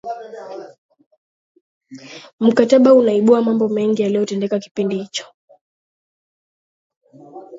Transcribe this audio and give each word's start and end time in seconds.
mkataba 2.39 2.93
unaibua 2.93 3.41
mambo 3.41 3.69
mengi 3.69 4.01
yaliyotendeka 4.01 4.59
kipindi 4.59 4.95
hicho 4.97 5.25